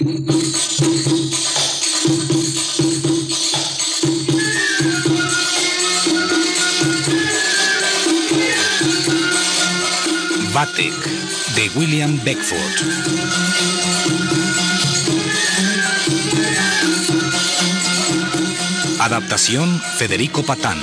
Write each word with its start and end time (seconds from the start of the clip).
Batek 0.00 0.14
de 11.54 11.70
William 11.76 12.18
Beckford. 12.24 12.60
Adaptación 19.00 19.82
Federico 19.98 20.42
Patán. 20.42 20.78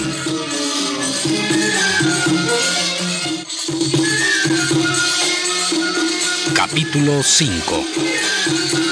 Capítulo 6.53 7.23
5 7.23 8.86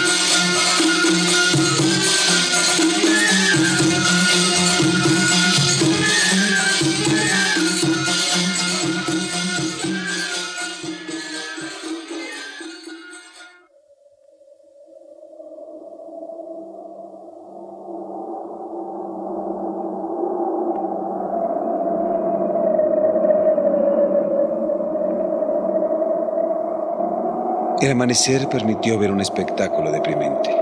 amanecer 28.05 28.47
permitió 28.49 28.99
ver 28.99 29.09
un 29.09 29.19
espectáculo 29.19 29.91
deprimente. 29.91 30.55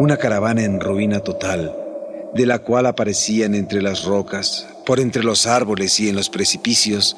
Una 0.00 0.16
caravana 0.16 0.64
en 0.64 0.80
ruina 0.80 1.20
total, 1.20 1.72
de 2.34 2.44
la 2.44 2.58
cual 2.58 2.86
aparecían 2.86 3.54
entre 3.54 3.80
las 3.80 4.02
rocas, 4.02 4.66
por 4.84 4.98
entre 4.98 5.22
los 5.22 5.46
árboles 5.46 6.00
y 6.00 6.08
en 6.08 6.16
los 6.16 6.30
precipicios, 6.30 7.16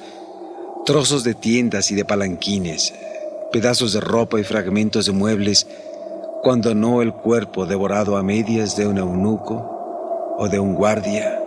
trozos 0.85 1.25
de 1.25 1.33
tiendas 1.33 1.91
y 1.91 1.95
de 1.95 2.05
palanquines, 2.05 2.93
pedazos 3.53 3.95
de 3.95 4.03
ropa 4.03 4.39
y 4.39 4.45
fragmentos 4.45 5.07
de 5.07 5.13
muebles, 5.13 5.67
cuando 6.43 6.75
no 6.75 7.01
el 7.01 7.15
cuerpo 7.15 7.65
devorado 7.65 8.19
a 8.19 8.23
medias 8.23 8.77
de 8.77 8.87
un 8.87 8.99
eunuco 8.99 10.37
o 10.37 10.47
de 10.51 10.59
un 10.59 10.75
guardia, 10.75 11.41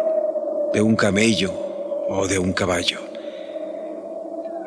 de 0.73 0.81
un 0.81 0.95
camello 0.95 1.53
o 2.09 2.27
de 2.27 2.39
un 2.39 2.51
caballo. 2.51 2.97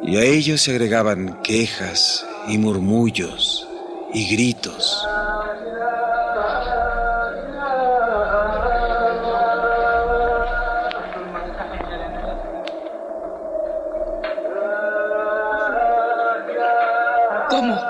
Y 0.05 0.19
a 0.19 0.23
ellos 0.23 0.63
se 0.63 0.71
agregaban 0.71 1.43
quejas 1.43 2.27
y 2.49 2.59
murmullos 2.59 3.69
y 4.13 4.29
gritos. 4.35 5.07
¿Cómo? 17.49 17.81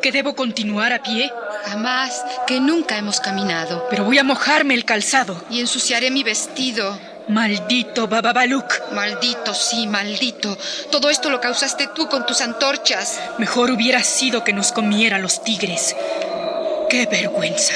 ¿Que 0.00 0.12
debo 0.12 0.34
continuar 0.34 0.92
a 0.92 1.02
pie? 1.02 1.30
Jamás, 1.66 2.24
que 2.46 2.58
nunca 2.58 2.96
hemos 2.96 3.20
caminado. 3.20 3.86
Pero 3.90 4.04
voy 4.04 4.18
a 4.18 4.24
mojarme 4.24 4.74
el 4.74 4.84
calzado. 4.84 5.36
Y 5.50 5.60
ensuciaré 5.60 6.10
mi 6.10 6.22
vestido. 6.22 6.98
Maldito 7.30 8.08
Bababaluk. 8.08 8.92
Maldito, 8.92 9.54
sí, 9.54 9.86
maldito. 9.86 10.56
Todo 10.90 11.10
esto 11.10 11.30
lo 11.30 11.40
causaste 11.40 11.88
tú 11.94 12.08
con 12.08 12.26
tus 12.26 12.40
antorchas. 12.40 13.20
Mejor 13.38 13.70
hubiera 13.70 14.02
sido 14.02 14.42
que 14.42 14.52
nos 14.52 14.72
comieran 14.72 15.22
los 15.22 15.44
tigres. 15.44 15.94
¡Qué 16.88 17.06
vergüenza! 17.06 17.74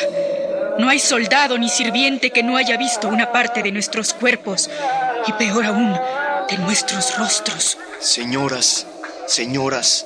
No 0.79 0.89
hay 0.89 0.99
soldado 0.99 1.57
ni 1.57 1.69
sirviente 1.69 2.31
que 2.31 2.43
no 2.43 2.57
haya 2.57 2.77
visto 2.77 3.07
una 3.07 3.31
parte 3.31 3.63
de 3.63 3.71
nuestros 3.71 4.13
cuerpos 4.13 4.69
y 5.27 5.33
peor 5.35 5.67
aún, 5.67 5.97
de 6.51 6.59
nuestros 6.59 7.17
rostros. 7.17 7.79
Señoras, 8.01 8.87
señoras, 9.29 10.05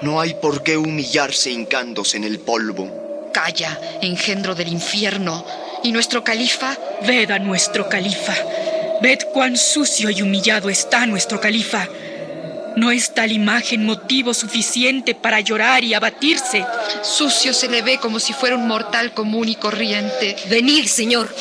no 0.00 0.18
hay 0.18 0.32
por 0.34 0.62
qué 0.62 0.78
humillarse 0.78 1.50
hincándose 1.50 2.16
en 2.16 2.24
el 2.24 2.40
polvo. 2.40 3.30
Calla, 3.34 3.78
engendro 4.00 4.54
del 4.54 4.68
infierno. 4.68 5.44
¿Y 5.84 5.92
nuestro 5.92 6.22
califa? 6.24 6.76
Ved 7.06 7.30
a 7.30 7.38
nuestro 7.38 7.88
califa. 7.88 8.34
Ved 9.02 9.18
cuán 9.32 9.56
sucio 9.56 10.10
y 10.10 10.22
humillado 10.22 10.70
está 10.70 11.06
nuestro 11.06 11.40
califa. 11.40 11.88
¿No 12.76 12.92
es 12.92 13.12
tal 13.12 13.32
imagen 13.32 13.84
motivo 13.84 14.32
suficiente 14.32 15.16
para 15.16 15.40
llorar 15.40 15.82
y 15.82 15.92
abatirse? 15.92 16.64
Sucio 17.02 17.52
se 17.52 17.68
le 17.68 17.82
ve 17.82 17.98
como 17.98 18.20
si 18.20 18.32
fuera 18.32 18.54
un 18.54 18.68
mortal 18.68 19.12
común 19.12 19.48
y 19.48 19.56
corriente. 19.56 20.36
Venid, 20.48 20.86
señor. 20.86 21.34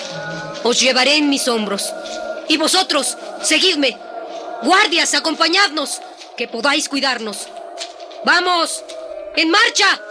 Os 0.64 0.80
llevaré 0.80 1.18
en 1.18 1.30
mis 1.30 1.48
hombros. 1.48 1.94
Y 2.50 2.58
vosotros, 2.58 3.16
seguidme. 3.44 3.96
Guardias, 4.64 5.14
acompañadnos, 5.14 6.02
que 6.36 6.48
podáis 6.48 6.90
cuidarnos. 6.90 7.48
¡Vamos! 8.26 8.84
¡En 9.36 9.52
marcha! 9.52 10.02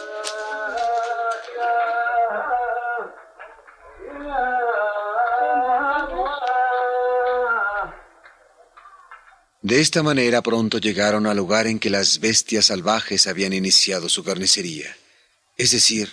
De 9.63 9.79
esta 9.83 10.03
manera 10.03 10.41
pronto 10.41 10.79
llegaron 10.79 11.27
al 11.27 11.37
lugar 11.37 11.67
en 11.67 11.79
que 11.79 11.91
las 11.91 12.19
bestias 12.19 12.67
salvajes 12.67 13.27
habían 13.27 13.53
iniciado 13.53 14.09
su 14.09 14.25
carnicería, 14.25 14.97
es 15.59 15.73
decir, 15.73 16.11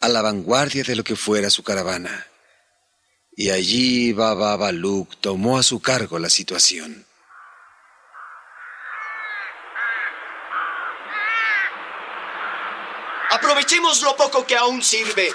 a 0.00 0.08
la 0.08 0.22
vanguardia 0.22 0.82
de 0.82 0.96
lo 0.96 1.04
que 1.04 1.14
fuera 1.14 1.50
su 1.50 1.62
caravana. 1.62 2.26
Y 3.36 3.50
allí 3.50 4.12
Baba 4.12 4.56
Baluk 4.56 5.20
tomó 5.20 5.56
a 5.56 5.62
su 5.62 5.80
cargo 5.80 6.18
la 6.18 6.28
situación. 6.28 7.06
Aprovechemos 13.30 14.02
lo 14.02 14.16
poco 14.16 14.44
que 14.44 14.56
aún 14.56 14.82
sirve. 14.82 15.30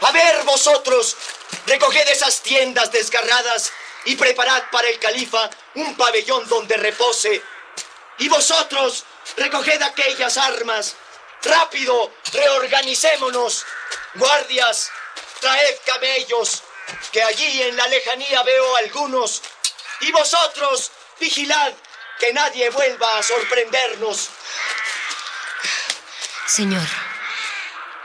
A 0.00 0.12
ver, 0.12 0.42
vosotros, 0.46 1.18
recoged 1.66 2.08
esas 2.08 2.42
tiendas 2.42 2.90
desgarradas 2.90 3.70
y 4.06 4.16
preparad 4.16 4.62
para 4.70 4.88
el 4.88 4.98
califa 4.98 5.50
un 5.74 5.96
pabellón 5.96 6.48
donde 6.48 6.76
repose. 6.76 7.42
Y 8.18 8.28
vosotros, 8.28 9.04
recoged 9.36 9.82
aquellas 9.82 10.36
armas. 10.36 10.96
Rápido, 11.42 12.12
reorganicémonos. 12.32 13.64
Guardias, 14.14 14.90
traed 15.40 15.76
camellos, 15.86 16.62
que 17.10 17.22
allí 17.22 17.62
en 17.62 17.76
la 17.76 17.86
lejanía 17.88 18.42
veo 18.42 18.76
algunos. 18.76 19.42
Y 20.00 20.12
vosotros, 20.12 20.90
vigilad 21.18 21.72
que 22.18 22.32
nadie 22.32 22.70
vuelva 22.70 23.18
a 23.18 23.22
sorprendernos. 23.22 24.30
Señor, 26.46 26.86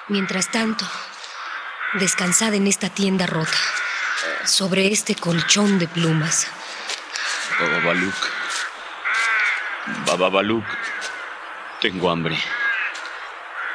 mientras 0.08 0.52
tanto, 0.52 0.86
descansad 1.94 2.54
en 2.54 2.66
esta 2.66 2.90
tienda 2.90 3.26
rota, 3.26 3.60
sobre 4.46 4.88
este 4.92 5.16
colchón 5.16 5.80
de 5.80 5.88
plumas. 5.88 6.48
Baba 10.06 10.30
Baluk. 10.30 10.66
Tengo 11.82 12.10
hambre. 12.12 12.38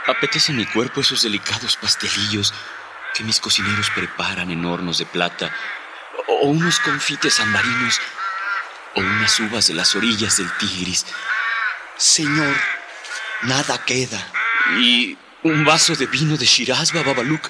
Apetece 0.06 0.52
mi 0.52 0.66
cuerpo 0.66 1.00
esos 1.00 1.22
delicados 1.22 1.76
pastelillos 1.76 2.54
que 3.14 3.24
mis 3.24 3.40
cocineros 3.40 3.90
preparan 3.90 4.50
en 4.50 4.64
hornos 4.64 4.98
de 4.98 5.06
plata, 5.06 5.54
o 6.28 6.46
unos 6.46 6.80
confites 6.80 7.40
ambarinos, 7.40 8.00
o 8.94 9.00
unas 9.00 9.38
uvas 9.40 9.66
de 9.66 9.74
las 9.74 9.94
orillas 9.94 10.36
del 10.36 10.50
Tigris. 10.58 11.06
Señor, 11.96 12.54
nada 13.42 13.84
queda. 13.84 14.24
Y 14.78 15.18
un 15.42 15.64
vaso 15.64 15.94
de 15.94 16.06
vino 16.06 16.36
de 16.36 16.46
Shiraz, 16.46 16.92
Baba 16.92 17.14
Baluk. 17.14 17.48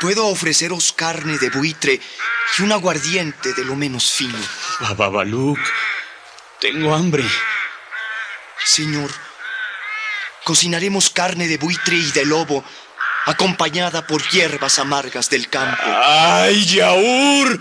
Puedo 0.00 0.26
ofreceros 0.26 0.92
carne 0.92 1.38
de 1.38 1.50
buitre 1.50 2.00
y 2.58 2.62
un 2.62 2.72
aguardiente 2.72 3.52
de 3.54 3.64
lo 3.64 3.74
menos 3.76 4.10
fino. 4.12 4.38
Baba 4.80 5.08
Baluk. 5.08 5.58
Tengo 6.60 6.94
hambre. 6.94 7.24
Señor, 8.64 9.10
cocinaremos 10.44 11.10
carne 11.10 11.46
de 11.46 11.56
buitre 11.56 11.96
y 11.96 12.10
de 12.12 12.24
lobo, 12.24 12.64
acompañada 13.26 14.06
por 14.06 14.22
hierbas 14.28 14.78
amargas 14.78 15.30
del 15.30 15.48
campo. 15.48 15.82
¡Ay, 15.84 16.64
Yaur! 16.66 17.60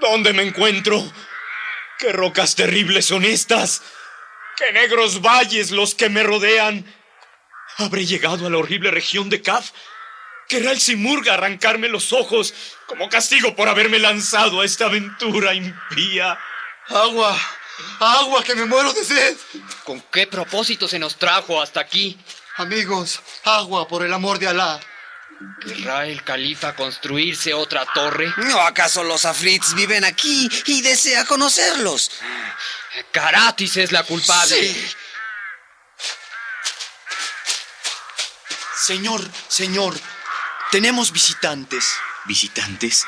¿Dónde 0.00 0.32
me 0.32 0.42
encuentro? 0.42 1.02
¿Qué 1.98 2.12
rocas 2.12 2.54
terribles 2.54 3.06
son 3.06 3.24
estas? 3.24 3.82
¿Qué 4.56 4.72
negros 4.72 5.20
valles 5.20 5.70
los 5.70 5.94
que 5.94 6.08
me 6.08 6.22
rodean? 6.22 6.84
¿Habré 7.78 8.06
llegado 8.06 8.46
a 8.46 8.50
la 8.50 8.58
horrible 8.58 8.90
región 8.90 9.30
de 9.30 9.42
Kaf? 9.42 9.70
¿Querrá 10.48 10.72
el 10.72 10.80
Simurga 10.80 11.34
arrancarme 11.34 11.88
los 11.90 12.14
ojos 12.14 12.54
como 12.86 13.10
castigo 13.10 13.54
por 13.54 13.68
haberme 13.68 13.98
lanzado 13.98 14.62
a 14.62 14.64
esta 14.64 14.86
aventura 14.86 15.52
impía? 15.54 16.38
¡Agua! 16.88 17.38
¡Agua, 18.00 18.42
que 18.42 18.54
me 18.54 18.64
muero 18.64 18.94
de 18.94 19.04
sed! 19.04 19.36
¿Con 19.84 20.00
qué 20.10 20.26
propósito 20.26 20.88
se 20.88 20.98
nos 20.98 21.16
trajo 21.16 21.60
hasta 21.60 21.80
aquí? 21.80 22.18
Amigos, 22.56 23.20
agua, 23.44 23.86
por 23.86 24.04
el 24.04 24.12
amor 24.12 24.38
de 24.38 24.48
Alá. 24.48 24.80
¿Querrá 25.60 26.06
el 26.06 26.24
califa 26.24 26.74
construirse 26.74 27.52
otra 27.52 27.84
torre? 27.92 28.32
¿No 28.38 28.60
acaso 28.62 29.04
los 29.04 29.26
afrits 29.26 29.74
viven 29.74 30.04
aquí 30.04 30.48
y 30.64 30.80
desea 30.80 31.26
conocerlos? 31.26 32.10
Caratis 33.12 33.76
es 33.76 33.92
la 33.92 34.02
culpable. 34.02 34.56
Sí. 34.56 34.90
Señor, 38.74 39.20
señor, 39.48 39.94
tenemos 40.70 41.12
visitantes. 41.12 41.96
¿Visitantes? 42.24 43.06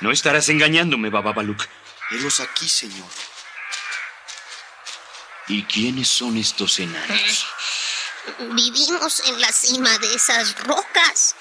No 0.00 0.10
estarás 0.10 0.48
engañándome, 0.48 1.10
Baba 1.10 1.32
Baluk. 1.32 1.66
Helos 2.10 2.40
aquí, 2.40 2.68
señor. 2.68 3.08
¿Y 5.48 5.64
quiénes 5.64 6.08
son 6.08 6.36
estos 6.36 6.78
enanos? 6.78 7.46
Vivimos 8.38 9.20
en 9.26 9.40
la 9.40 9.50
cima 9.52 9.96
de 9.98 10.14
esas 10.14 10.58
rocas, 10.64 11.34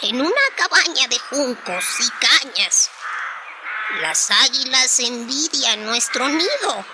en 0.00 0.20
una 0.20 0.40
cabaña 0.56 1.06
de 1.08 1.18
juncos 1.18 1.84
y 2.00 2.10
cañas. 2.26 2.90
Las 4.00 4.30
águilas 4.30 4.98
envidian 5.00 5.84
nuestro 5.84 6.28
nido, 6.28 6.86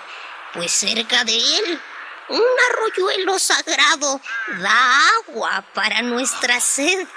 pues 0.53 0.71
cerca 0.71 1.23
de 1.23 1.37
él 1.37 1.81
un 2.29 2.41
arroyuelo 2.69 3.39
sagrado 3.39 4.21
da 4.59 5.09
agua 5.17 5.63
para 5.73 6.01
nuestra 6.03 6.59
sed 6.59 7.07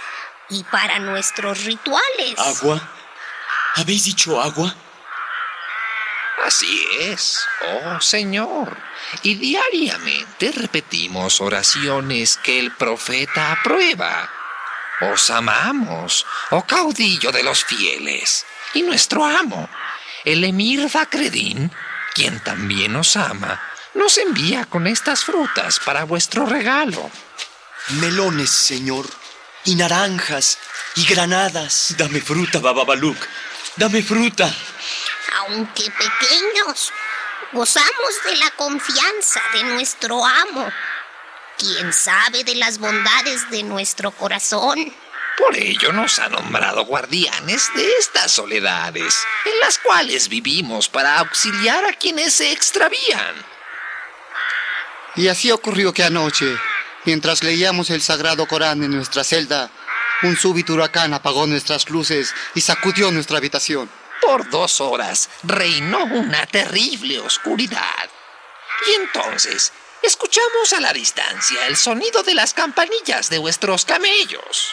y 0.48 0.64
para 0.64 0.98
nuestros 0.98 1.64
rituales. 1.64 2.38
¿Agua? 2.38 2.80
¿Habéis 3.76 4.04
dicho 4.04 4.40
agua? 4.40 4.74
Así 6.44 6.86
es, 7.00 7.46
oh 7.66 8.00
Señor. 8.00 8.76
Y 9.22 9.34
diariamente 9.34 10.52
repetimos 10.52 11.40
oraciones 11.40 12.36
que 12.36 12.58
el 12.58 12.72
profeta 12.72 13.52
aprueba. 13.52 14.28
Os 15.12 15.30
amamos, 15.30 16.26
oh 16.50 16.62
caudillo 16.62 17.32
de 17.32 17.42
los 17.42 17.64
fieles, 17.64 18.44
y 18.74 18.82
nuestro 18.82 19.24
amo, 19.24 19.68
el 20.24 20.44
emir 20.44 20.88
Fakreddin, 20.88 21.70
quien 22.14 22.38
también 22.40 22.94
os 22.96 23.16
ama, 23.16 23.60
nos 23.94 24.18
envía 24.18 24.64
con 24.66 24.86
estas 24.86 25.24
frutas 25.24 25.80
para 25.80 26.04
vuestro 26.04 26.46
regalo. 26.46 27.10
Melones, 28.00 28.50
señor, 28.50 29.06
y 29.64 29.74
naranjas, 29.76 30.58
y 30.96 31.06
granadas. 31.06 31.94
Dame 31.96 32.20
fruta, 32.20 32.58
Baba 32.58 32.84
Baluk. 32.84 33.16
Dame 33.76 34.02
fruta. 34.02 34.54
Aunque 35.38 35.84
pequeños, 35.90 36.92
gozamos 37.52 38.14
de 38.24 38.36
la 38.36 38.50
confianza 38.50 39.40
de 39.54 39.64
nuestro 39.64 40.24
amo, 40.24 40.70
quien 41.58 41.92
sabe 41.92 42.44
de 42.44 42.56
las 42.56 42.78
bondades 42.78 43.48
de 43.50 43.62
nuestro 43.62 44.10
corazón. 44.10 44.94
Por 45.38 45.56
ello 45.56 45.92
nos 45.92 46.18
ha 46.18 46.28
nombrado 46.28 46.84
guardianes 46.84 47.70
de 47.74 47.90
estas 47.98 48.32
soledades, 48.32 49.18
en 49.46 49.60
las 49.60 49.78
cuales 49.78 50.28
vivimos 50.28 50.88
para 50.88 51.18
auxiliar 51.18 51.84
a 51.86 51.94
quienes 51.94 52.34
se 52.34 52.52
extravían. 52.52 53.34
Y 55.16 55.28
así 55.28 55.50
ocurrió 55.50 55.92
que 55.92 56.04
anoche, 56.04 56.58
mientras 57.04 57.42
leíamos 57.42 57.90
el 57.90 58.02
sagrado 58.02 58.46
Corán 58.46 58.82
en 58.82 58.92
nuestra 58.92 59.24
celda, 59.24 59.70
un 60.22 60.36
súbito 60.36 60.74
huracán 60.74 61.14
apagó 61.14 61.46
nuestras 61.46 61.90
luces 61.90 62.34
y 62.54 62.60
sacudió 62.60 63.10
nuestra 63.10 63.38
habitación. 63.38 63.90
Por 64.20 64.48
dos 64.50 64.80
horas 64.80 65.28
reinó 65.42 66.04
una 66.04 66.46
terrible 66.46 67.18
oscuridad. 67.18 68.08
Y 68.86 69.02
entonces 69.02 69.72
escuchamos 70.02 70.72
a 70.76 70.80
la 70.80 70.92
distancia 70.92 71.66
el 71.66 71.76
sonido 71.76 72.22
de 72.22 72.34
las 72.34 72.54
campanillas 72.54 73.30
de 73.30 73.38
vuestros 73.38 73.84
camellos. 73.84 74.72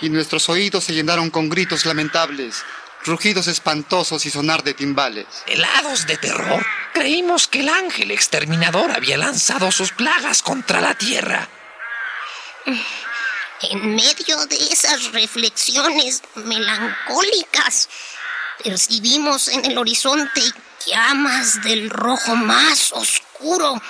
Y 0.00 0.10
nuestros 0.10 0.48
oídos 0.48 0.84
se 0.84 0.92
llenaron 0.92 1.30
con 1.30 1.48
gritos 1.48 1.86
lamentables, 1.86 2.62
rugidos 3.04 3.46
espantosos 3.46 4.24
y 4.26 4.30
sonar 4.30 4.62
de 4.62 4.74
timbales. 4.74 5.26
Helados 5.46 6.06
de 6.06 6.16
terror, 6.16 6.64
creímos 6.92 7.48
que 7.48 7.60
el 7.60 7.68
ángel 7.68 8.10
exterminador 8.10 8.90
había 8.90 9.16
lanzado 9.16 9.70
sus 9.70 9.92
plagas 9.92 10.42
contra 10.42 10.80
la 10.80 10.94
tierra. 10.94 11.48
En 13.60 13.94
medio 13.94 14.46
de 14.46 14.56
esas 14.56 15.12
reflexiones 15.12 16.22
melancólicas, 16.34 17.88
percibimos 18.62 19.48
en 19.48 19.64
el 19.64 19.78
horizonte 19.78 20.42
llamas 20.86 21.62
del 21.62 21.90
rojo 21.90 22.36
más 22.36 22.92
oscuro 22.92 23.80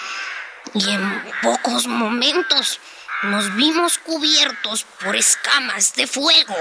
y 0.75 0.91
en 0.91 1.33
pocos 1.43 1.87
momentos 1.87 2.81
nos 3.23 3.55
vimos 3.57 3.99
cubiertos 3.99 4.85
por 5.01 5.17
escamas 5.17 5.95
de 5.95 6.07
fuego. 6.07 6.57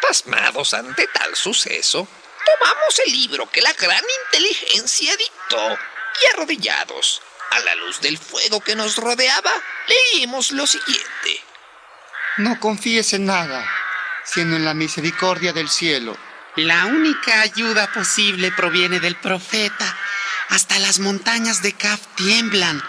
Pasmados 0.00 0.74
ante 0.74 1.06
tal 1.08 1.34
suceso, 1.34 2.08
tomamos 2.44 2.98
el 3.06 3.12
libro 3.12 3.50
que 3.50 3.60
la 3.60 3.72
gran 3.72 4.04
inteligencia 4.26 5.16
dictó 5.16 5.78
y 6.22 6.26
arrodillados, 6.34 7.22
a 7.50 7.58
la 7.60 7.74
luz 7.76 8.00
del 8.00 8.18
fuego 8.18 8.60
que 8.60 8.76
nos 8.76 8.96
rodeaba, 8.96 9.52
leímos 9.86 10.52
lo 10.52 10.66
siguiente. 10.66 11.42
No 12.36 12.60
confíes 12.60 13.12
en 13.14 13.26
nada, 13.26 13.68
sino 14.24 14.56
en 14.56 14.64
la 14.64 14.74
misericordia 14.74 15.52
del 15.52 15.68
cielo. 15.68 16.16
La 16.56 16.86
única 16.86 17.40
ayuda 17.40 17.92
posible 17.92 18.52
proviene 18.52 19.00
del 19.00 19.16
profeta. 19.16 19.96
Hasta 20.50 20.78
las 20.78 20.98
montañas 20.98 21.62
de 21.62 21.72
Kaf 21.72 22.00
tiemblan, 22.16 22.82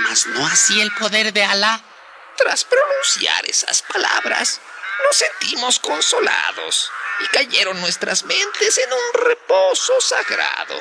mas 0.00 0.26
no 0.26 0.46
así 0.46 0.80
el 0.80 0.92
poder 0.92 1.32
de 1.32 1.44
Alá. 1.44 1.82
Tras 2.36 2.64
pronunciar 2.64 3.44
esas 3.46 3.82
palabras, 3.82 4.60
nos 5.10 5.16
sentimos 5.16 5.80
consolados 5.80 6.90
y 7.20 7.26
cayeron 7.28 7.80
nuestras 7.80 8.22
mentes 8.22 8.78
en 8.78 8.92
un 8.92 9.26
reposo 9.26 10.00
sagrado. 10.00 10.80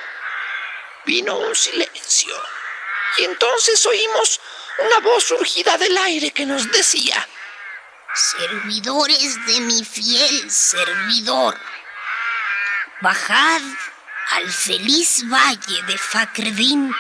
Vino 1.06 1.36
un 1.40 1.56
silencio 1.56 2.36
y 3.18 3.24
entonces 3.24 3.84
oímos 3.88 4.40
una 4.86 5.00
voz 5.00 5.24
surgida 5.24 5.78
del 5.80 5.98
aire 5.98 6.30
que 6.32 6.46
nos 6.46 6.72
decía, 6.72 7.28
Servidores 8.14 9.46
de 9.48 9.62
mi 9.62 9.84
fiel 9.84 10.52
servidor, 10.52 11.58
bajad 13.02 13.62
al 14.30 14.52
feliz 14.52 15.24
valle 15.28 15.82
de 15.88 15.98
Fakreddin 15.98 16.94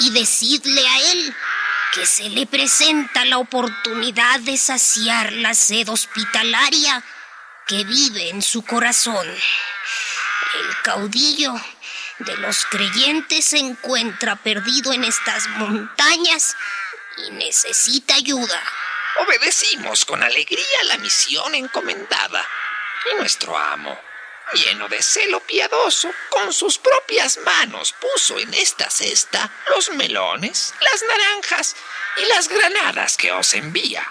y 0.00 0.10
decidle 0.10 0.88
a 0.88 0.98
él 1.12 1.36
que 1.98 2.06
se 2.06 2.28
le 2.30 2.46
presenta 2.46 3.24
la 3.24 3.38
oportunidad 3.38 4.38
de 4.40 4.56
saciar 4.56 5.32
la 5.32 5.52
sed 5.52 5.88
hospitalaria 5.88 7.02
que 7.66 7.82
vive 7.82 8.28
en 8.28 8.40
su 8.40 8.64
corazón. 8.64 9.26
El 9.26 10.82
caudillo 10.82 11.54
de 12.20 12.36
los 12.36 12.66
creyentes 12.66 13.46
se 13.46 13.58
encuentra 13.58 14.36
perdido 14.36 14.92
en 14.92 15.02
estas 15.02 15.48
montañas 15.48 16.54
y 17.26 17.32
necesita 17.32 18.14
ayuda. 18.14 18.62
Obedecimos 19.26 20.04
con 20.04 20.22
alegría 20.22 20.84
la 20.84 20.98
misión 20.98 21.52
encomendada 21.56 22.46
y 23.10 23.16
nuestro 23.16 23.58
amo, 23.58 23.98
lleno 24.54 24.88
de 24.88 25.02
celo 25.02 25.40
piadoso, 25.40 26.10
con 26.30 26.52
sus 26.52 26.78
propias 26.78 27.38
manos 27.44 27.94
puso 28.00 28.38
en 28.38 28.52
esta 28.54 28.90
cesta 28.90 29.50
los 29.74 29.90
melones, 29.90 30.74
las 30.80 31.02
naranjas 31.02 31.76
y 32.16 32.26
las 32.26 32.48
granadas 32.48 33.16
que 33.16 33.32
os 33.32 33.54
envía. 33.54 34.06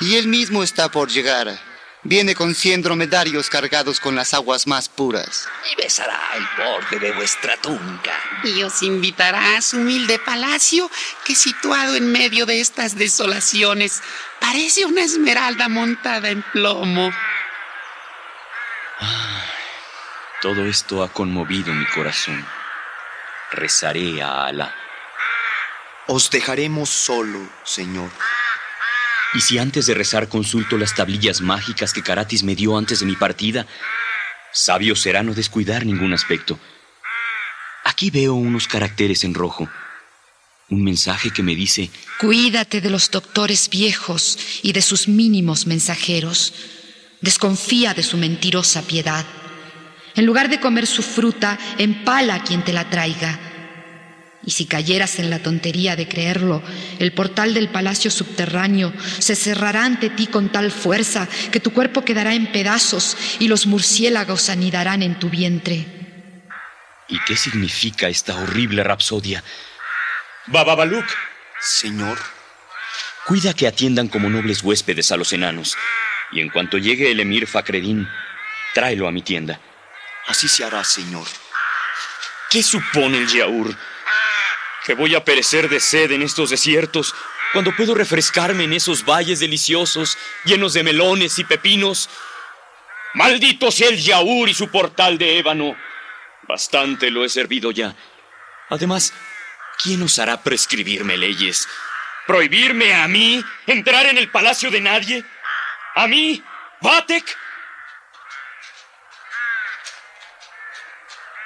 Y 0.00 0.16
él 0.16 0.28
mismo 0.28 0.62
está 0.62 0.90
por 0.90 1.08
llegar. 1.08 1.58
Viene 2.04 2.36
con 2.36 2.54
cien 2.54 2.80
dromedarios 2.80 3.50
cargados 3.50 3.98
con 3.98 4.14
las 4.14 4.32
aguas 4.32 4.68
más 4.68 4.88
puras. 4.88 5.48
Y 5.72 5.76
besará 5.76 6.20
el 6.36 6.46
borde 6.56 7.00
de 7.00 7.12
vuestra 7.12 7.56
túnica. 7.56 8.12
Y 8.44 8.62
os 8.62 8.82
invitará 8.82 9.56
a 9.56 9.62
su 9.62 9.78
humilde 9.78 10.20
palacio 10.20 10.88
que 11.24 11.34
situado 11.34 11.96
en 11.96 12.12
medio 12.12 12.46
de 12.46 12.60
estas 12.60 12.96
desolaciones 12.96 14.00
parece 14.40 14.84
una 14.84 15.02
esmeralda 15.02 15.68
montada 15.68 16.30
en 16.30 16.42
plomo. 16.52 17.10
Todo 20.40 20.66
esto 20.66 21.02
ha 21.02 21.12
conmovido 21.12 21.74
mi 21.74 21.84
corazón. 21.86 22.44
Rezaré 23.50 24.22
a 24.22 24.46
Alá. 24.46 24.74
Os 26.06 26.30
dejaremos 26.30 26.88
solo, 26.88 27.40
señor. 27.64 28.10
Y 29.34 29.40
si 29.40 29.58
antes 29.58 29.86
de 29.86 29.94
rezar 29.94 30.28
consulto 30.28 30.78
las 30.78 30.94
tablillas 30.94 31.40
mágicas 31.40 31.92
que 31.92 32.02
Karatis 32.02 32.42
me 32.44 32.54
dio 32.54 32.78
antes 32.78 33.00
de 33.00 33.06
mi 33.06 33.16
partida, 33.16 33.66
sabio 34.52 34.96
será 34.96 35.22
no 35.22 35.34
descuidar 35.34 35.84
ningún 35.84 36.14
aspecto. 36.14 36.58
Aquí 37.84 38.10
veo 38.10 38.34
unos 38.34 38.68
caracteres 38.68 39.24
en 39.24 39.34
rojo. 39.34 39.68
Un 40.70 40.84
mensaje 40.84 41.30
que 41.30 41.42
me 41.42 41.54
dice, 41.54 41.90
Cuídate 42.20 42.80
de 42.80 42.90
los 42.90 43.10
doctores 43.10 43.68
viejos 43.68 44.38
y 44.62 44.72
de 44.72 44.82
sus 44.82 45.08
mínimos 45.08 45.66
mensajeros. 45.66 46.54
Desconfía 47.20 47.94
de 47.94 48.02
su 48.02 48.16
mentirosa 48.16 48.82
piedad. 48.82 49.24
En 50.14 50.26
lugar 50.26 50.48
de 50.48 50.60
comer 50.60 50.86
su 50.86 51.02
fruta, 51.02 51.58
empala 51.78 52.36
a 52.36 52.42
quien 52.42 52.64
te 52.64 52.72
la 52.72 52.88
traiga. 52.88 53.38
Y 54.44 54.52
si 54.52 54.66
cayeras 54.66 55.18
en 55.18 55.30
la 55.30 55.40
tontería 55.40 55.96
de 55.96 56.08
creerlo, 56.08 56.62
el 56.98 57.12
portal 57.12 57.54
del 57.54 57.68
palacio 57.68 58.10
subterráneo 58.10 58.92
se 59.18 59.34
cerrará 59.34 59.84
ante 59.84 60.10
ti 60.10 60.26
con 60.26 60.50
tal 60.50 60.70
fuerza 60.70 61.28
que 61.52 61.60
tu 61.60 61.72
cuerpo 61.72 62.04
quedará 62.04 62.34
en 62.34 62.50
pedazos 62.52 63.16
y 63.40 63.48
los 63.48 63.66
murciélagos 63.66 64.48
anidarán 64.48 65.02
en 65.02 65.18
tu 65.18 65.28
vientre. 65.28 65.86
¿Y 67.08 67.18
qué 67.20 67.36
significa 67.36 68.08
esta 68.08 68.36
horrible 68.36 68.84
rapsodia? 68.84 69.42
Bababaluk. 70.46 71.06
Señor. 71.60 72.18
Cuida 73.26 73.52
que 73.52 73.66
atiendan 73.66 74.08
como 74.08 74.30
nobles 74.30 74.62
huéspedes 74.62 75.12
a 75.12 75.16
los 75.16 75.32
enanos. 75.32 75.76
Y 76.32 76.40
en 76.40 76.50
cuanto 76.50 76.78
llegue 76.78 77.10
el 77.10 77.20
emir 77.20 77.46
Fakreddin, 77.46 78.08
tráelo 78.74 79.08
a 79.08 79.12
mi 79.12 79.22
tienda. 79.22 79.60
Así 80.26 80.48
se 80.48 80.64
hará, 80.64 80.84
señor. 80.84 81.26
¿Qué 82.50 82.62
supone 82.62 83.18
el 83.18 83.28
Yaur? 83.28 83.74
¿Que 84.84 84.94
voy 84.94 85.14
a 85.14 85.24
perecer 85.24 85.68
de 85.68 85.80
sed 85.80 86.12
en 86.12 86.22
estos 86.22 86.50
desiertos 86.50 87.14
cuando 87.52 87.74
puedo 87.74 87.94
refrescarme 87.94 88.64
en 88.64 88.74
esos 88.74 89.04
valles 89.04 89.40
deliciosos 89.40 90.16
llenos 90.44 90.74
de 90.74 90.82
melones 90.82 91.38
y 91.38 91.44
pepinos? 91.44 92.08
Maldito 93.14 93.70
sea 93.70 93.88
el 93.88 93.98
Yaur 93.98 94.48
y 94.48 94.54
su 94.54 94.70
portal 94.70 95.18
de 95.18 95.38
ébano. 95.38 95.76
Bastante 96.46 97.10
lo 97.10 97.24
he 97.24 97.28
servido 97.28 97.70
ya. 97.70 97.94
Además, 98.70 99.12
¿quién 99.82 100.02
osará 100.02 100.42
prescribirme 100.42 101.16
leyes? 101.16 101.66
¿Prohibirme 102.26 102.94
a 102.94 103.08
mí 103.08 103.42
entrar 103.66 104.06
en 104.06 104.18
el 104.18 104.30
palacio 104.30 104.70
de 104.70 104.80
nadie? 104.80 105.24
¿A 105.98 106.06
mí? 106.06 106.40
¿Vatek? 106.80 107.36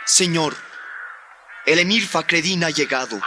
Señor, 0.04 0.54
el 1.64 1.78
emir 1.78 2.06
Fakreddin 2.06 2.62
ha 2.64 2.68
llegado. 2.68 3.18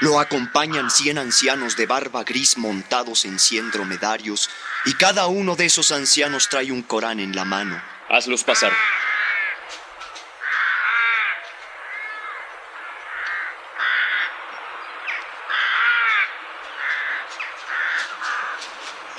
Lo 0.00 0.20
acompañan 0.20 0.90
cien 0.90 1.16
ancianos 1.16 1.76
de 1.76 1.86
barba 1.86 2.24
gris 2.24 2.58
montados 2.58 3.24
en 3.24 3.38
cien 3.38 3.70
dromedarios, 3.70 4.50
y 4.84 4.92
cada 4.92 5.28
uno 5.28 5.56
de 5.56 5.64
esos 5.64 5.92
ancianos 5.92 6.50
trae 6.50 6.72
un 6.72 6.82
Corán 6.82 7.20
en 7.20 7.34
la 7.34 7.46
mano. 7.46 7.82
Hazlos 8.10 8.44
pasar. 8.44 8.72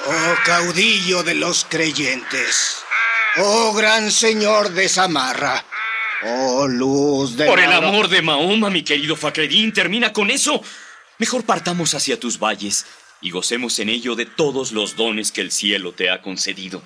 Oh 0.05 0.35
caudillo 0.49 1.21
de 1.21 1.35
los 1.35 1.63
creyentes, 1.69 2.77
oh 3.37 3.71
gran 3.71 4.11
señor 4.11 4.71
de 4.71 4.89
Samarra, 4.89 5.63
oh 6.23 6.67
luz 6.67 7.37
de... 7.37 7.45
Por 7.45 7.59
el 7.59 7.71
amor 7.71 8.07
de 8.07 8.23
Mahoma, 8.23 8.71
mi 8.71 8.81
querido 8.81 9.15
Fakreddin, 9.15 9.71
termina 9.71 10.11
con 10.11 10.31
eso. 10.31 10.59
Mejor 11.19 11.43
partamos 11.45 11.93
hacia 11.93 12.19
tus 12.19 12.39
valles 12.39 12.87
y 13.21 13.29
gocemos 13.29 13.77
en 13.77 13.89
ello 13.89 14.15
de 14.15 14.25
todos 14.25 14.71
los 14.71 14.95
dones 14.95 15.31
que 15.31 15.41
el 15.41 15.51
cielo 15.51 15.91
te 15.91 16.09
ha 16.09 16.23
concedido. 16.23 16.81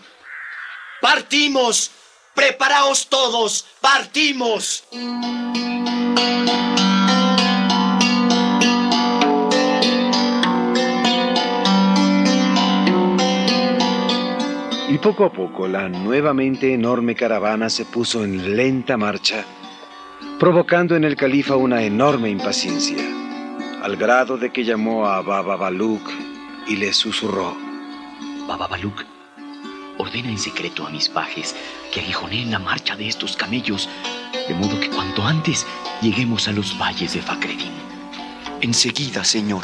¡Partimos! 1.00 1.92
¡Preparaos 2.36 3.08
todos! 3.08 3.66
¡Partimos! 3.80 4.84
Poco 15.04 15.26
a 15.26 15.34
poco 15.34 15.68
la 15.68 15.90
nuevamente 15.90 16.74
enorme 16.74 17.14
caravana 17.14 17.70
se 17.70 17.84
puso 17.84 18.24
en 18.24 18.56
lenta 18.56 18.96
marcha, 18.96 19.44
provocando 20.40 20.96
en 20.96 21.04
el 21.04 21.18
califa 21.18 21.58
una 21.58 21.84
enorme 21.84 22.30
impaciencia, 22.30 23.04
al 23.82 23.98
grado 23.98 24.38
de 24.38 24.54
que 24.54 24.64
llamó 24.64 25.06
a 25.06 25.22
Baba 25.22 25.58
Baluk 25.58 26.10
y 26.70 26.78
le 26.78 26.94
susurró. 26.94 27.54
Baba 28.48 28.68
Baluk, 28.68 29.04
ordena 29.98 30.30
en 30.30 30.40
secreto 30.40 30.88
a 30.88 30.90
mis 30.90 31.10
pajes 31.10 31.54
que 31.92 32.00
aguijoneen 32.00 32.50
la 32.50 32.60
marcha 32.60 32.96
de 32.96 33.10
estos 33.10 33.36
camellos, 33.36 33.90
de 34.48 34.54
modo 34.54 34.80
que 34.80 34.90
cuanto 34.90 35.24
antes 35.24 35.68
lleguemos 36.02 36.48
a 36.48 36.54
los 36.54 36.80
valles 36.80 37.14
de 37.14 37.22
Fakreddin. 37.22 37.74
Enseguida, 38.62 39.26
señor. 39.26 39.64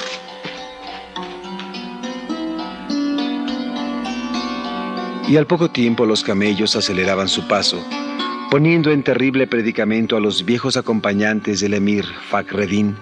Y 5.29 5.38
al 5.38 5.45
poco 5.45 5.69
tiempo 5.69 6.07
los 6.07 6.24
camellos 6.24 6.75
aceleraban 6.75 7.27
su 7.27 7.48
paso, 7.48 7.79
poniendo 8.50 8.89
en 8.89 9.03
terrible 9.03 9.45
predicamento 9.45 10.17
a 10.17 10.19
los 10.19 10.43
viejos 10.43 10.75
acompañantes 10.75 11.59
del 11.59 11.75
emir 11.75 12.03
Fakreddin, 12.29 12.98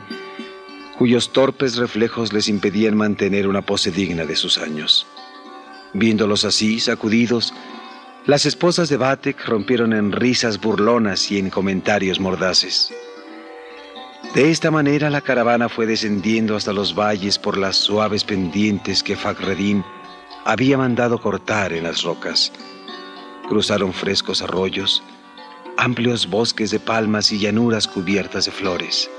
cuyos 0.98 1.32
torpes 1.32 1.78
reflejos 1.78 2.34
les 2.34 2.50
impedían 2.50 2.98
mantener 2.98 3.48
una 3.48 3.62
pose 3.62 3.92
digna 3.92 4.26
de 4.26 4.36
sus 4.36 4.58
años. 4.58 5.08
Viéndolos 5.94 6.44
así, 6.44 6.82
sacudidos, 6.82 7.54
las 8.26 8.46
esposas 8.46 8.90
de 8.90 8.98
Batek 8.98 9.46
rompieron 9.46 9.94
en 9.94 10.12
risas 10.12 10.60
burlonas 10.60 11.32
y 11.32 11.40
en 11.40 11.50
comentarios 11.50 12.20
mordaces. 12.20 12.94
De 14.36 14.52
esta 14.52 14.70
manera 14.70 15.10
la 15.10 15.22
caravana 15.22 15.70
fue 15.70 15.86
descendiendo 15.86 16.58
hasta 16.58 16.74
los 16.74 16.94
valles 16.94 17.40
por 17.40 17.58
las 17.58 17.78
suaves 17.78 18.26
pendientes 18.26 19.02
que 19.02 19.16
Fakreddin 19.16 19.82
había 20.48 20.78
mandado 20.78 21.20
cortar 21.20 21.74
en 21.74 21.84
las 21.84 22.04
rocas. 22.04 22.54
Cruzaron 23.50 23.92
frescos 23.92 24.42
arroyos, 24.42 25.04
amplios 25.76 26.30
bosques 26.30 26.72
de 26.72 26.80
palmas 26.80 27.34
y 27.34 27.40
llanuras 27.40 27.86
cubiertas 27.86 28.46
de 28.46 28.52
flores. 28.52 29.12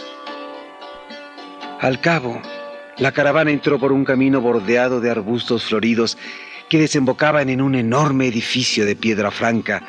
Al 1.80 2.00
cabo, 2.00 2.40
la 2.97 3.12
caravana 3.12 3.50
entró 3.50 3.78
por 3.78 3.92
un 3.92 4.06
camino 4.06 4.40
bordeado 4.40 5.02
de 5.02 5.11
arbustos 5.11 5.64
floridos 5.64 6.16
que 6.70 6.78
desembocaban 6.78 7.50
en 7.50 7.61
un 7.61 7.75
enorme 7.75 8.26
edificio 8.26 8.87
de 8.87 8.97
piedra 8.97 9.30
franca, 9.30 9.87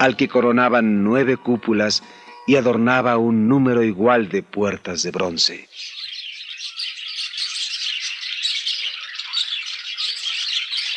al 0.00 0.16
que 0.16 0.26
coronaban 0.26 1.04
nueve 1.04 1.36
cúpulas 1.36 2.02
y 2.44 2.56
adornaba 2.56 3.18
un 3.18 3.46
número 3.46 3.84
igual 3.84 4.28
de 4.28 4.42
puertas 4.42 5.04
de 5.04 5.12
bronce. 5.12 5.68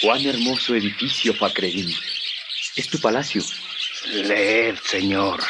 Cuán 0.01 0.25
hermoso 0.25 0.75
edificio, 0.75 1.33
Fakreddin. 1.33 1.93
Es 2.75 2.89
tu 2.89 2.99
palacio. 2.99 3.41
Leed, 4.11 4.75
señor, 4.83 5.41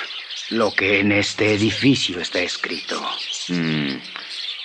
lo 0.50 0.72
que 0.74 1.00
en 1.00 1.12
este 1.12 1.54
edificio 1.54 2.20
está 2.20 2.40
escrito. 2.40 3.02
Mm, 3.50 3.98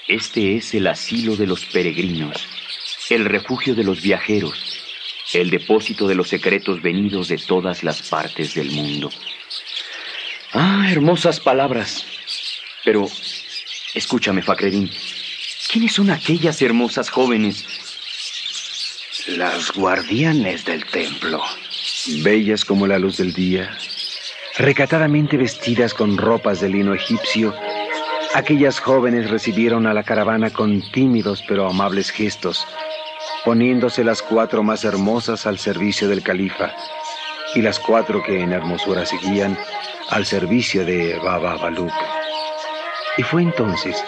Este 0.09 0.57
es 0.57 0.75
el 0.75 0.87
asilo 0.89 1.37
de 1.37 1.47
los 1.47 1.65
peregrinos, 1.67 2.37
el 3.11 3.25
refugio 3.25 3.75
de 3.75 3.85
los 3.85 4.03
viajeros, 4.03 4.55
el 5.33 5.51
depósito 5.51 6.09
de 6.09 6.17
los 6.17 6.29
secretos 6.29 6.83
venidos 6.83 7.29
de 7.29 7.39
todas 7.39 7.85
las 7.85 8.03
partes 8.03 8.55
del 8.55 8.71
mundo. 8.71 9.11
Ah, 10.53 10.89
hermosas 10.91 11.39
palabras. 11.39 12.05
Pero, 12.85 13.09
escúchame, 13.95 14.43
Fakreddin. 14.43 14.91
¿Quiénes 15.71 15.93
son 15.93 16.11
aquellas 16.11 16.61
hermosas 16.61 17.09
jóvenes? 17.09 17.65
Las 19.37 19.71
guardianes 19.73 20.65
del 20.65 20.85
templo. 20.87 21.41
bellas 22.25 22.65
como 22.65 22.89
la 22.89 22.99
luz 22.99 23.19
del 23.19 23.33
día, 23.33 23.71
recatadamente 24.59 25.37
vestidas 25.37 25.95
con 25.95 26.19
ropas 26.19 26.61
de 26.61 26.69
lino 26.69 26.95
egipcio, 26.95 27.55
aquellas 28.35 28.81
jóvenes 28.81 29.31
recibieron 29.31 29.87
a 29.87 29.95
la 29.95 30.03
caravana 30.03 30.51
con 30.51 30.83
tímidos 30.91 31.45
pero 31.47 31.69
amables 31.69 32.11
gestos, 32.11 32.67
poniéndose 33.45 34.03
las 34.03 34.21
cuatro 34.21 34.65
más 34.65 34.85
hermosas 34.85 35.47
al 35.47 35.59
servicio 35.61 36.09
del 36.09 36.25
califa 36.25 36.75
y 37.55 37.63
las 37.63 37.79
cuatro 37.79 38.25
que 38.25 38.41
en 38.41 38.53
hermosura 38.53 39.07
seguían 39.07 39.57
al 40.09 40.27
servicio 40.27 40.85
de 40.85 41.17
Baba 41.23 41.57
Baluk. 41.57 41.93
Y 43.17 43.23
fue 43.23 43.43
entonces 43.43 44.03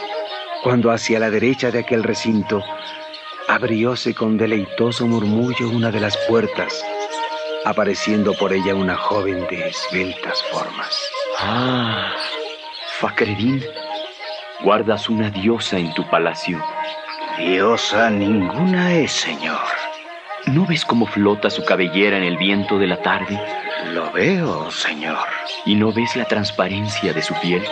cuando 0.64 0.90
hacia 0.90 1.20
la 1.20 1.30
derecha 1.30 1.70
de 1.70 1.78
aquel 1.78 2.02
recinto 2.02 2.64
abrióse 3.48 4.14
con 4.14 4.36
deleitoso 4.36 5.06
murmullo 5.06 5.68
una 5.68 5.90
de 5.90 6.00
las 6.00 6.16
puertas, 6.28 6.84
apareciendo 7.64 8.34
por 8.34 8.52
ella 8.52 8.74
una 8.74 8.96
joven 8.96 9.46
de 9.48 9.68
esbeltas 9.68 10.42
formas. 10.52 11.10
Ah, 11.38 12.12
Fakreddin, 12.98 13.64
guardas 14.62 15.08
una 15.08 15.30
diosa 15.30 15.78
en 15.78 15.92
tu 15.94 16.08
palacio. 16.08 16.62
Diosa 17.38 18.10
ninguna 18.10 18.94
es, 18.94 19.12
señor. 19.12 19.60
¿No 20.46 20.66
ves 20.66 20.84
cómo 20.84 21.06
flota 21.06 21.50
su 21.50 21.64
cabellera 21.64 22.16
en 22.16 22.24
el 22.24 22.36
viento 22.36 22.78
de 22.78 22.86
la 22.86 23.00
tarde? 23.00 23.40
Lo 23.92 24.10
veo, 24.12 24.70
señor. 24.70 25.26
¿Y 25.64 25.74
no 25.74 25.92
ves 25.92 26.16
la 26.16 26.24
transparencia 26.24 27.12
de 27.12 27.22
su 27.22 27.34
piel? 27.40 27.62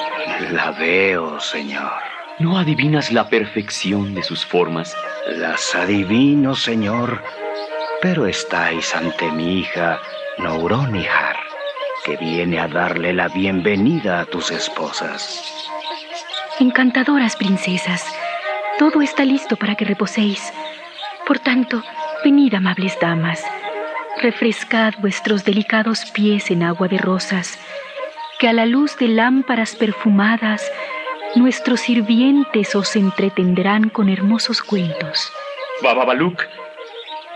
La 0.52 0.70
veo, 0.72 1.40
señor. 1.40 1.92
¿No 2.40 2.56
adivinas 2.56 3.12
la 3.12 3.28
perfección 3.28 4.14
de 4.14 4.22
sus 4.22 4.46
formas? 4.46 4.96
Las 5.28 5.74
adivino, 5.74 6.54
señor, 6.54 7.22
pero 8.00 8.26
estáis 8.26 8.94
ante 8.94 9.30
mi 9.30 9.58
hija 9.58 10.00
Nouronihar, 10.38 11.36
que 12.02 12.16
viene 12.16 12.58
a 12.58 12.66
darle 12.66 13.12
la 13.12 13.28
bienvenida 13.28 14.20
a 14.20 14.24
tus 14.24 14.50
esposas. 14.52 15.68
Encantadoras 16.58 17.36
princesas, 17.36 18.06
todo 18.78 19.02
está 19.02 19.26
listo 19.26 19.56
para 19.56 19.74
que 19.74 19.84
reposéis. 19.84 20.50
Por 21.26 21.40
tanto, 21.40 21.82
venid, 22.24 22.54
amables 22.54 22.98
damas, 23.02 23.44
refrescad 24.22 24.94
vuestros 25.00 25.44
delicados 25.44 26.06
pies 26.06 26.50
en 26.50 26.62
agua 26.62 26.88
de 26.88 26.96
rosas, 26.96 27.58
que 28.38 28.48
a 28.48 28.54
la 28.54 28.64
luz 28.64 28.96
de 28.96 29.08
lámparas 29.08 29.76
perfumadas 29.76 30.62
nuestros 31.36 31.80
sirvientes 31.80 32.74
os 32.74 32.96
entretendrán 32.96 33.88
con 33.88 34.08
hermosos 34.08 34.62
cuentos. 34.62 35.32
Bababaluk, 35.82 36.42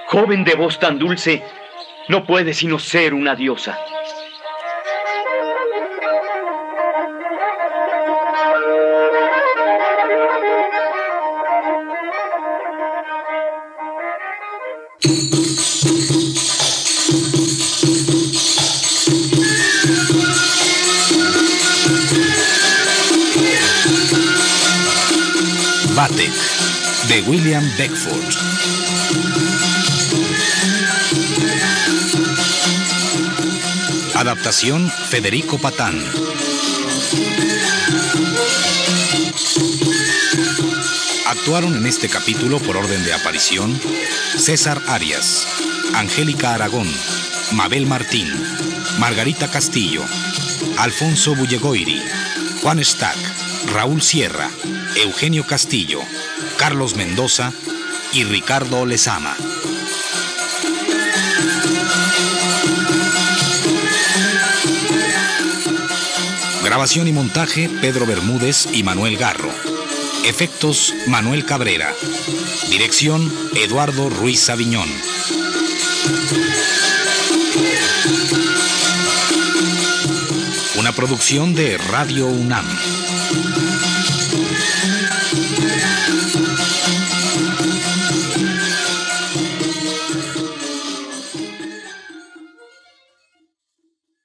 joven 0.09 0.45
de 0.45 0.55
voz 0.55 0.79
tan 0.79 0.99
dulce, 0.99 1.43
no 2.09 2.25
puede 2.25 2.55
sino 2.55 2.79
ser 2.79 3.15
una 3.15 3.35
diosa. 3.35 3.79
William 27.23 27.64
Beckford. 27.78 28.35
Adaptación 34.14 34.90
Federico 35.09 35.59
Patán. 35.59 36.02
Actuaron 41.26 41.76
en 41.76 41.87
este 41.87 42.09
capítulo 42.09 42.59
por 42.59 42.76
orden 42.76 43.04
de 43.04 43.12
aparición 43.12 43.78
César 44.37 44.80
Arias, 44.88 45.47
Angélica 45.94 46.54
Aragón, 46.54 46.88
Mabel 47.52 47.87
Martín, 47.87 48.28
Margarita 48.99 49.49
Castillo, 49.49 50.02
Alfonso 50.78 51.37
Bullegoiri, 51.37 52.02
Juan 52.62 52.85
Stack, 52.85 53.16
Raúl 53.73 54.02
Sierra, 54.02 54.50
Eugenio 54.97 55.47
Castillo, 55.47 56.00
Carlos 56.66 56.97
Mendoza 56.97 57.52
y 58.14 58.25
Ricardo 58.25 58.87
Lezama. 58.87 59.37
Grabación 66.64 67.06
y 67.06 67.12
montaje 67.12 67.68
Pedro 67.83 68.06
Bermúdez 68.06 68.66
y 68.73 68.83
Manuel 68.83 69.18
Garro. 69.18 69.52
Efectos 70.25 70.94
Manuel 71.06 71.44
Cabrera. 71.44 71.92
Dirección 72.71 73.30
Eduardo 73.56 74.09
Ruiz 74.09 74.49
Aviñón. 74.49 74.88
Una 80.78 80.92
producción 80.92 81.54
de 81.54 81.76
Radio 81.76 82.26
UNAM. 82.26 82.64